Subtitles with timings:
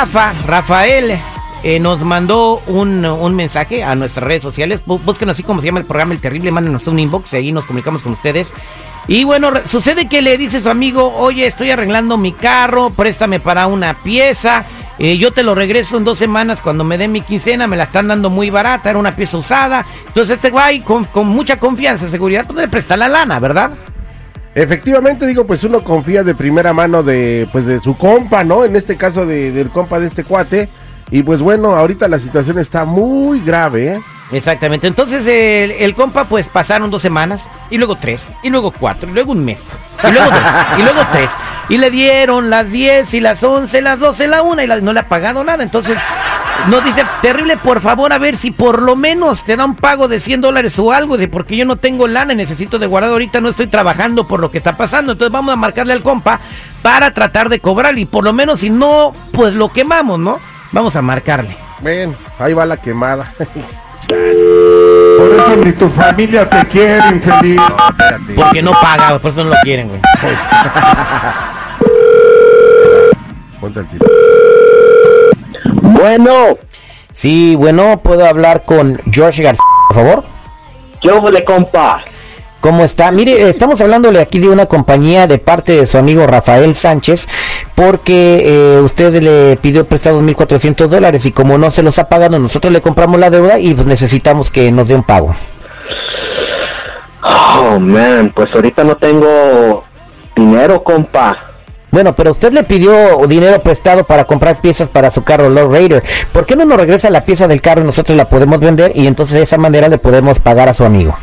[0.00, 1.20] Rafa, Rafael,
[1.62, 4.80] eh, nos mandó un, un mensaje a nuestras redes sociales.
[4.86, 7.66] Búsquenos así como se llama el programa El Terrible, mándenos un inbox y ahí nos
[7.66, 8.50] comunicamos con ustedes.
[9.08, 13.66] Y bueno, sucede que le dice su amigo, oye, estoy arreglando mi carro, préstame para
[13.66, 14.64] una pieza,
[14.98, 17.84] eh, yo te lo regreso en dos semanas cuando me den mi quincena, me la
[17.84, 19.84] están dando muy barata, era una pieza usada.
[20.06, 23.72] Entonces este güey con, con mucha confianza, seguridad, pues le presta la lana, ¿verdad?
[24.54, 28.64] Efectivamente, digo, pues uno confía de primera mano de, pues de su compa, ¿no?
[28.64, 30.68] En este caso de- del compa de este cuate.
[31.12, 34.00] Y pues bueno, ahorita la situación está muy grave, ¿eh?
[34.32, 34.86] Exactamente.
[34.86, 39.12] Entonces el, el compa, pues pasaron dos semanas, y luego tres, y luego cuatro, y
[39.12, 39.58] luego un mes,
[40.08, 40.40] y luego dos,
[40.78, 41.28] y luego tres.
[41.68, 45.00] Y le dieron las diez, y las once, las doce, la una, y no le
[45.00, 45.64] ha pagado nada.
[45.64, 45.96] Entonces
[46.68, 50.08] nos dice, terrible, por favor, a ver si por lo menos te da un pago
[50.08, 53.10] de 100 dólares o algo, de porque yo no tengo lana, y necesito de guardar
[53.10, 55.12] ahorita, no estoy trabajando por lo que está pasando.
[55.12, 56.40] Entonces vamos a marcarle al compa
[56.82, 60.38] para tratar de cobrar, y por lo menos si no, pues lo quemamos, ¿no?
[60.72, 61.56] Vamos a marcarle.
[61.80, 63.32] Ven, ahí va la quemada.
[64.08, 67.60] Por eso ni tu familia te quiere, infeliz.
[67.90, 68.32] Espérate.
[68.34, 70.00] Porque no paga, por eso no lo quieren, güey.
[73.60, 74.06] Ponte el tiro.
[75.92, 76.56] Bueno,
[77.12, 80.24] Sí, bueno, puedo hablar con George García, por favor.
[81.02, 82.02] yo le compa.
[82.60, 83.10] ¿Cómo está?
[83.10, 87.26] Mire, estamos hablándole aquí de una compañía de parte de su amigo Rafael Sánchez,
[87.74, 92.38] porque eh, usted le pidió prestado 1.400 dólares y como no se los ha pagado,
[92.38, 95.34] nosotros le compramos la deuda y pues necesitamos que nos dé un pago.
[97.22, 99.84] Oh, man, pues ahorita no tengo
[100.36, 101.49] dinero, compa.
[101.90, 106.02] Bueno, pero usted le pidió dinero prestado para comprar piezas para su carro Low Raider.
[106.32, 109.06] ¿Por qué no nos regresa la pieza del carro y nosotros la podemos vender y
[109.06, 111.16] entonces de esa manera le podemos pagar a su amigo?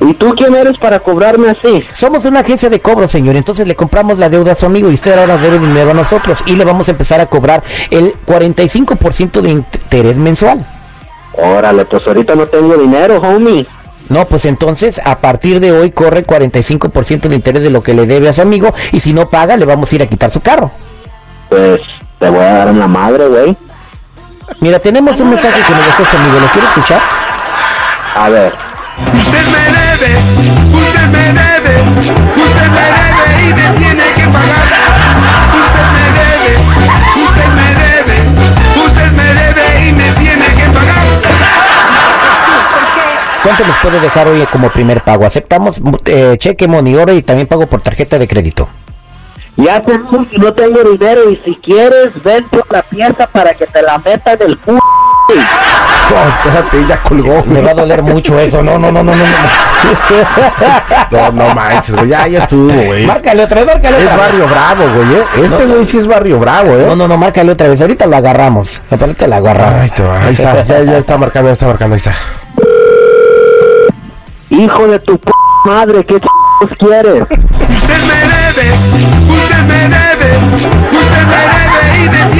[0.00, 1.84] ¿Y tú quién eres para cobrarme así?
[1.92, 3.36] Somos una agencia de cobro, señor.
[3.36, 5.94] Entonces le compramos la deuda a su amigo y usted ahora nos debe dinero a
[5.94, 10.66] nosotros y le vamos a empezar a cobrar el 45% de interés mensual.
[11.34, 13.66] Órale, pues ahorita no tengo dinero, homie.
[14.10, 18.06] No, pues entonces a partir de hoy corre 45% de interés de lo que le
[18.06, 20.40] debe a su amigo y si no paga le vamos a ir a quitar su
[20.40, 20.72] carro.
[21.48, 21.80] Pues
[22.18, 23.56] te voy a dar en la madre, güey.
[24.58, 26.40] Mira, tenemos un mensaje que nos dejó su amigo.
[26.40, 27.00] ¿Lo quiere escuchar?
[28.16, 28.52] A ver.
[29.14, 30.18] Usted me debe,
[30.74, 31.82] usted me debe,
[32.36, 34.69] usted me debe y me tiene que pagar.
[43.50, 45.26] ¿Cuánto nos puede dejar hoy como primer pago?
[45.26, 48.68] Aceptamos eh, cheque, money order y también pago por tarjeta de crédito.
[49.56, 53.52] Ya te dije que no tengo dinero y si quieres, ven por la pieza para
[53.54, 54.78] que te la meta en el culo.
[55.28, 57.42] No, espérate, ya colgó.
[57.44, 58.62] Me va a doler mucho eso.
[58.62, 59.24] No, no, no, no, no.
[59.24, 59.30] no.
[61.10, 62.08] No, no manches, güey.
[62.08, 63.04] Ya, ya estuvo, güey.
[63.06, 64.26] Márcale otra vez, márcale Es otra vez.
[64.26, 65.14] barrio bravo, güey.
[65.14, 65.24] ¿eh?
[65.44, 65.72] Este No.
[65.74, 66.84] güey sí es barrio bravo, ¿eh?
[66.86, 67.80] No, no, no, márcale otra vez.
[67.80, 68.80] Ahorita lo agarramos.
[68.90, 69.90] Ahorita lo agarramos.
[69.92, 72.14] Te va, ahí está, ya, ya está marcando, ya está marcando, ahí está.
[74.60, 75.32] Hijo de tu p
[75.64, 76.26] madre, ¿qué ch
[76.78, 77.22] quieres?
[77.22, 78.64] Usted me debe,
[79.30, 80.36] usted me debe,
[80.92, 82.39] usted me debe y me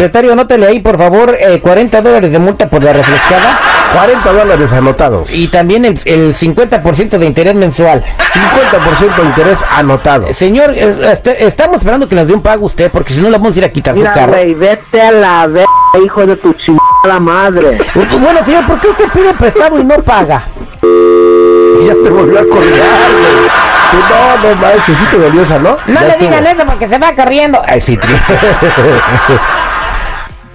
[0.00, 3.58] Secretario, anótale ahí, por favor, eh, 40 dólares de multa por la refrescada
[3.92, 5.30] 40 dólares anotados.
[5.30, 8.02] y también el, el 50% de interés mensual.
[8.32, 10.32] 50% de interés anotado.
[10.32, 13.54] Señor, este- estamos esperando que nos dé un pago usted, porque si no le vamos
[13.56, 14.32] a ir a quitar su Mira, carro.
[14.32, 15.68] güey, vete a la verga,
[16.02, 17.76] hijo de tu chingada madre.
[17.94, 20.44] Bueno, señor, ¿por qué usted pide prestado y no paga?
[20.82, 23.50] Y ya te volvió a colgar, güey.
[23.90, 25.76] Tú, No, no manches, sí te dolió esa, ¿no?
[25.88, 26.28] No Ya le estuvo.
[26.30, 27.60] digan eso porque se va corriendo.
[27.66, 28.14] Ay, sí, tri.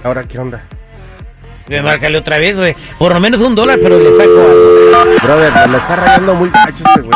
[0.06, 0.62] Ahora, ¿qué onda?
[1.82, 2.76] Márcale otra vez, güey.
[2.96, 5.16] Por lo menos un dólar, pero le saco algo.
[5.24, 7.10] Brother, me lo está rayando muy cacho este güey.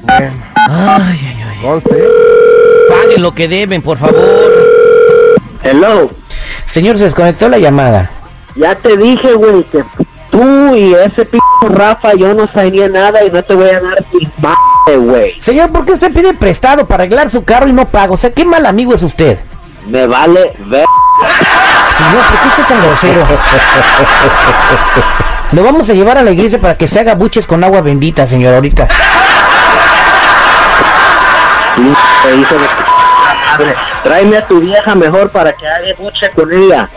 [0.00, 0.32] Bueno,
[0.70, 1.58] Ay, ay, ay.
[1.60, 2.04] conste.
[2.88, 4.16] Paguen lo que deben, por favor.
[5.62, 6.10] Hello,
[6.64, 8.10] Señor, se desconectó la llamada.
[8.54, 9.84] ya te dije, güey, que
[10.30, 11.38] tú y ese p
[11.68, 15.34] Rafa yo no sabía nada y no te voy a dar ni madre, güey.
[15.38, 18.12] Señor, ¿por qué usted pide prestado para arreglar su carro y no paga?
[18.12, 19.38] O sea, qué mal amigo es usted.
[19.86, 20.84] Me vale ver.
[21.96, 23.26] Señor, ¿por qué usted es tan grosero?
[25.52, 28.26] Lo vamos a llevar a la iglesia para que se haga buches con agua bendita,
[28.26, 28.88] señor, ahorita.
[34.02, 36.88] Tráeme a tu vieja mejor para que haga buche con ella.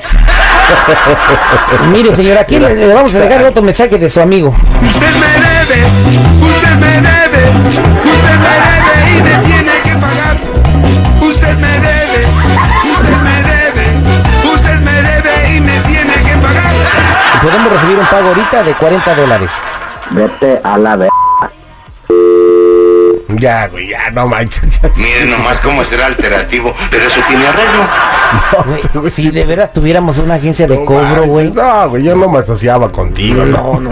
[1.92, 4.56] Mire, señor, aquí le, le vamos a dejar otro mensaje de su amigo.
[4.82, 5.86] Usted me debe,
[6.42, 7.50] usted me debe,
[8.04, 10.38] usted me debe y me tiene que pagar.
[11.22, 11.99] Usted me debe,
[18.00, 19.52] un pago ahorita de 40 dólares.
[20.12, 21.10] Vete a la ver...
[23.38, 24.82] Ya, güey, ya, no manches.
[24.82, 24.90] ya.
[24.98, 29.02] Miren nomás cómo será alternativo, pero eso tiene arreglo.
[29.02, 31.52] Güey, si de veras tuviéramos una agencia de No cobro, manches, güey.
[31.52, 33.46] No, güey, yo no me asociaba contigo.
[33.46, 33.92] No, no,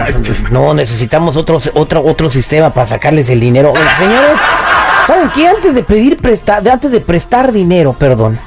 [0.50, 3.72] no, necesitamos otro, otro, otro sistema para sacarles el dinero.
[3.72, 4.38] Oye, señores,
[5.06, 5.48] ¿saben qué?
[5.48, 8.38] Antes de pedir prestar, antes de prestar dinero, perdón,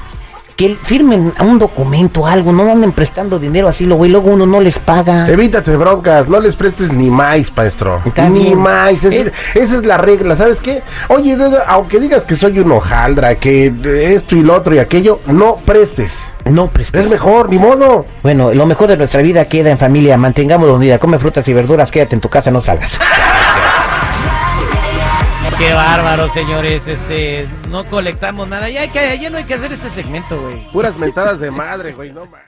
[0.68, 4.60] que firmen un documento, algo, no anden prestando dinero así, lo güey, luego uno no
[4.60, 5.28] les paga.
[5.28, 8.00] Evítate broncas, no les prestes ni más, maestro.
[8.30, 9.04] Ni más.
[9.04, 10.82] Esa, Es- esa es la regla, ¿sabes qué?
[11.08, 11.36] Oye,
[11.66, 13.72] aunque digas que soy un hojaldra, que
[14.14, 16.22] esto y lo otro y aquello, no prestes.
[16.44, 17.04] No prestes.
[17.04, 18.04] Es mejor, ni modo.
[18.22, 21.90] Bueno, lo mejor de nuestra vida queda en familia, mantengámoslo unida, come frutas y verduras,
[21.90, 22.98] quédate en tu casa, no salgas.
[25.62, 28.88] Qué bárbaro, señores, este, no colectamos nada, ya, hay
[29.30, 30.68] no hay que hacer este segmento, güey.
[30.72, 32.38] Puras mentadas de madre, güey, no ma-